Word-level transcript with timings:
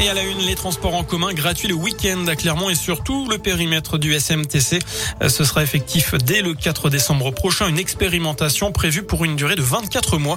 Et 0.00 0.08
à 0.08 0.14
la 0.14 0.22
une, 0.22 0.38
les 0.38 0.54
transports 0.54 0.94
en 0.94 1.02
commun 1.02 1.32
gratuits 1.32 1.66
le 1.66 1.74
week-end 1.74 2.24
à 2.28 2.36
Clermont 2.36 2.70
et 2.70 2.76
surtout 2.76 3.28
le 3.28 3.36
périmètre 3.36 3.98
du 3.98 4.14
SMTC. 4.14 4.78
Euh, 5.22 5.28
ce 5.28 5.42
sera 5.42 5.64
effectif 5.64 6.14
dès 6.14 6.40
le 6.40 6.54
4 6.54 6.88
décembre 6.88 7.32
prochain. 7.32 7.66
Une 7.66 7.80
expérimentation 7.80 8.70
prévue 8.70 9.02
pour 9.02 9.24
une 9.24 9.34
durée 9.34 9.56
de 9.56 9.62
24 9.62 10.18
mois. 10.18 10.36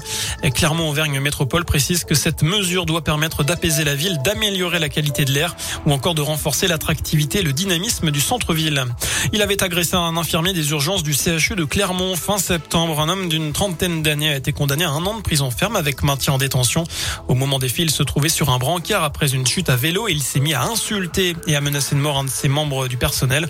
Clermont-Auvergne 0.56 1.20
Métropole 1.20 1.64
précise 1.64 2.06
que 2.06 2.16
cette 2.16 2.42
mesure 2.42 2.88
doit 2.88 3.04
permettre 3.04 3.44
d'apaiser 3.44 3.84
la 3.84 3.94
ville, 3.94 4.20
d'améliorer 4.24 4.80
la 4.80 4.90
qualité 4.90 5.26
de 5.26 5.32
l'air 5.32 5.56
ou 5.86 5.92
encore 5.92 6.16
de 6.16 6.22
renforcer 6.22 6.68
l'attractivité 6.68 7.40
et 7.40 7.44
le 7.44 7.54
dynamisme 7.54 8.10
du 8.10 8.20
centre-ville. 8.20 8.84
Il 9.32 9.44
avait 9.44 9.62
agressé 9.62 9.96
un 9.96 10.18
infirmier 10.18 10.54
des 10.54 10.72
urgences 10.72 11.04
du 11.04 11.14
CHU 11.14 11.56
de 11.56 11.66
Clermont 11.66 12.16
fin 12.16 12.40
septembre. 12.40 13.00
Un 13.00 13.10
homme 13.10 13.30
d'une 13.30 13.54
trentaine 13.54 14.02
d'années 14.02 14.30
a 14.30 14.36
été 14.38 14.54
condamné 14.54 14.86
à 14.86 14.90
un 14.90 15.06
an 15.06 15.18
de 15.18 15.22
prison 15.22 15.52
ferme 15.52 15.76
avec 15.76 16.02
maintien 16.02 16.34
en 16.34 16.38
détention. 16.40 16.84
Au 17.28 17.36
moment 17.36 17.60
des 17.60 17.70
faits, 17.70 17.86
il 17.86 17.92
se 17.92 18.02
trouvait 18.02 18.30
sur 18.30 18.50
un 18.50 18.58
brancard 18.58 19.04
après 19.04 19.36
une 19.36 19.46
chute 19.52 19.70
à 19.70 19.76
vélo 19.76 20.08
et 20.08 20.14
il 20.14 20.24
s'est 20.24 20.40
mis 20.40 20.54
à 20.54 20.64
insulter 20.64 21.36
et 21.46 21.58
à 21.58 21.62
menacer 21.62 21.94
de 21.94 22.00
mort 22.00 22.18
un 22.18 22.24
de 22.24 22.30
ses 22.30 22.48
membres 22.48 22.88
du 22.88 22.96
personnel. 22.96 23.50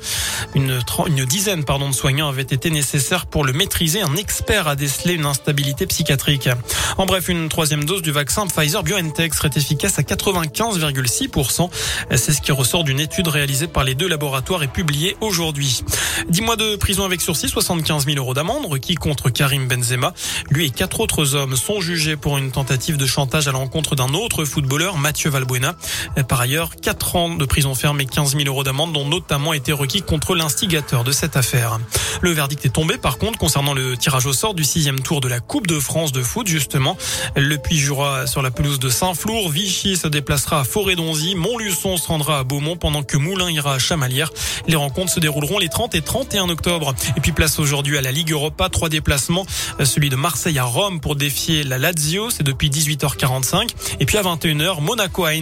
Une, 0.55 0.79
une 1.05 1.25
dizaine 1.25 1.63
pardon, 1.63 1.89
de 1.89 1.93
soignants 1.93 2.27
avaient 2.27 2.41
été 2.41 2.71
nécessaires 2.71 3.27
pour 3.27 3.43
le 3.43 3.53
maîtriser. 3.53 4.01
Un 4.01 4.15
expert 4.15 4.67
a 4.67 4.75
décelé 4.75 5.13
une 5.13 5.27
instabilité 5.27 5.85
psychiatrique. 5.85 6.49
En 6.97 7.05
bref, 7.05 7.29
une 7.29 7.49
troisième 7.49 7.85
dose 7.85 8.01
du 8.01 8.11
vaccin 8.11 8.47
Pfizer 8.47 8.81
BioNTech 8.81 9.35
serait 9.35 9.51
efficace 9.55 9.99
à 9.99 10.01
95,6%. 10.01 11.69
C'est 12.15 12.33
ce 12.33 12.41
qui 12.41 12.51
ressort 12.51 12.83
d'une 12.83 12.99
étude 12.99 13.27
réalisée 13.27 13.67
par 13.67 13.83
les 13.83 13.93
deux 13.93 14.07
laboratoires 14.07 14.63
et 14.63 14.67
publiée 14.67 15.15
aujourd'hui. 15.21 15.83
10 16.29 16.41
mois 16.41 16.55
de 16.55 16.77
prison 16.77 17.05
avec 17.05 17.21
sursis, 17.21 17.47
75 17.47 18.05
000 18.05 18.17
euros 18.17 18.33
d'amende 18.33 18.65
requis 18.65 18.95
contre 18.95 19.29
Karim 19.29 19.67
Benzema. 19.67 20.15
Lui 20.49 20.65
et 20.65 20.69
quatre 20.71 20.99
autres 20.99 21.35
hommes 21.35 21.55
sont 21.55 21.79
jugés 21.79 22.15
pour 22.15 22.39
une 22.39 22.49
tentative 22.49 22.97
de 22.97 23.05
chantage 23.05 23.47
à 23.47 23.51
l'encontre 23.51 23.95
d'un 23.95 24.15
autre 24.15 24.45
footballeur, 24.45 24.97
Mathieu 24.97 25.29
Valbuena. 25.29 25.75
Par 26.27 26.41
ailleurs, 26.41 26.75
4 26.81 27.15
ans 27.15 27.29
de 27.35 27.45
prison 27.45 27.75
ferme 27.75 27.99
et 28.01 28.05
15 28.05 28.35
000 28.35 28.43
euros 28.47 28.63
d'amende 28.63 28.95
ont 28.95 29.07
notamment 29.07 29.53
été 29.53 29.71
requis 29.71 30.01
contre 30.01 30.35
l'instigateur 30.35 31.03
de 31.03 31.11
cette 31.11 31.37
affaire. 31.37 31.79
Le 32.21 32.31
verdict 32.31 32.65
est 32.65 32.69
tombé 32.69 32.97
par 32.97 33.17
contre 33.17 33.37
concernant 33.37 33.73
le 33.73 33.97
tirage 33.97 34.25
au 34.25 34.33
sort 34.33 34.53
du 34.53 34.63
sixième 34.63 34.99
tour 34.99 35.21
de 35.21 35.27
la 35.27 35.39
Coupe 35.39 35.67
de 35.67 35.79
France 35.79 36.11
de 36.11 36.21
foot 36.21 36.47
justement. 36.47 36.97
Le 37.35 37.57
Puy-Jura 37.57 38.27
sur 38.27 38.41
la 38.41 38.51
pelouse 38.51 38.79
de 38.79 38.89
Saint-Flour, 38.89 39.49
Vichy 39.49 39.97
se 39.97 40.07
déplacera 40.07 40.59
à 40.59 40.63
Forêt-Donzy, 40.63 41.35
Montluçon 41.35 41.97
se 41.97 42.07
rendra 42.07 42.39
à 42.39 42.43
Beaumont 42.43 42.75
pendant 42.75 43.03
que 43.03 43.17
Moulins 43.17 43.49
ira 43.49 43.73
à 43.73 43.79
Chamalières. 43.79 44.31
Les 44.67 44.75
rencontres 44.75 45.11
se 45.11 45.19
dérouleront 45.19 45.59
les 45.59 45.69
30 45.69 45.95
et 45.95 46.01
31 46.01 46.49
octobre. 46.49 46.93
Et 47.17 47.21
puis 47.21 47.31
place 47.31 47.59
aujourd'hui 47.59 47.97
à 47.97 48.01
la 48.01 48.11
Ligue 48.11 48.31
Europa, 48.31 48.69
trois 48.69 48.89
déplacements, 48.89 49.45
celui 49.83 50.09
de 50.09 50.15
Marseille 50.15 50.59
à 50.59 50.63
Rome 50.63 50.99
pour 50.99 51.15
défier 51.15 51.63
la 51.63 51.77
Lazio, 51.77 52.29
c'est 52.29 52.43
depuis 52.43 52.69
18h45. 52.69 53.69
Et 53.99 54.05
puis 54.05 54.17
à 54.17 54.23
21h, 54.23 54.81
Monaco 54.81 55.25
à 55.25 55.33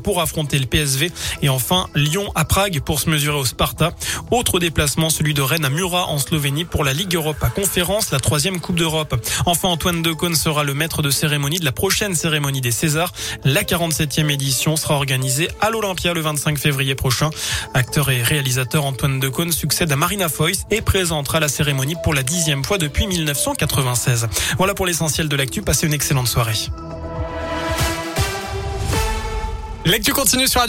Pour 0.00 0.20
affronter 0.20 0.58
le 0.58 0.66
PSV. 0.66 1.10
Et 1.42 1.48
enfin, 1.48 1.88
Lyon 1.94 2.30
à 2.34 2.44
Prague 2.44 2.80
pour 2.80 3.00
se 3.00 3.10
mesurer 3.10 3.38
au 3.38 3.44
Sparta. 3.44 3.92
Autre 4.30 4.58
déplacement, 4.58 5.10
celui 5.10 5.34
de 5.34 5.42
Rennes 5.42 5.64
à 5.64 5.70
Murat 5.70 6.08
en 6.08 6.18
Slovénie 6.18 6.64
pour 6.64 6.84
la 6.84 6.92
Ligue 6.92 7.14
Europa 7.14 7.50
Conférence, 7.50 8.10
la 8.10 8.20
troisième 8.20 8.60
Coupe 8.60 8.76
d'Europe. 8.76 9.14
Enfin, 9.46 9.68
Antoine 9.68 10.02
Decaune 10.02 10.34
sera 10.34 10.64
le 10.64 10.74
maître 10.74 11.02
de 11.02 11.10
cérémonie 11.10 11.58
de 11.58 11.64
la 11.64 11.72
prochaine 11.72 12.14
cérémonie 12.14 12.60
des 12.60 12.70
Césars. 12.70 13.12
La 13.44 13.62
47e 13.62 14.30
édition 14.30 14.76
sera 14.76 14.94
organisée 14.94 15.48
à 15.60 15.70
l'Olympia 15.70 16.14
le 16.14 16.20
25 16.20 16.58
février 16.58 16.94
prochain. 16.94 17.30
Acteur 17.74 18.10
et 18.10 18.22
réalisateur 18.22 18.84
Antoine 18.84 19.20
Decaune 19.20 19.52
succède 19.52 19.90
à 19.92 19.96
Marina 19.96 20.28
Foïs 20.28 20.64
et 20.70 20.80
présentera 20.80 21.40
la 21.40 21.48
cérémonie 21.48 21.96
pour 22.02 22.14
la 22.14 22.22
dixième 22.22 22.64
fois 22.64 22.78
depuis 22.78 23.06
1996. 23.06 24.28
Voilà 24.58 24.74
pour 24.74 24.86
l'essentiel 24.86 25.28
de 25.28 25.36
l'actu. 25.36 25.62
Passez 25.62 25.86
une 25.86 25.94
excellente 25.94 26.28
soirée. 26.28 26.54
L'actu 29.86 30.12
continue 30.12 30.48
sur 30.48 30.62